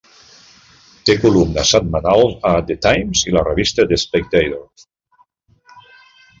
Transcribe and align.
Té 1.09 1.15
columnes 1.25 1.73
setmanals 1.75 2.33
a 2.53 2.55
"The 2.71 2.79
Times" 2.87 3.23
i 3.31 3.37
la 3.37 3.45
revista 3.51 3.89
"The 3.95 4.03
Spectator". 4.07 4.67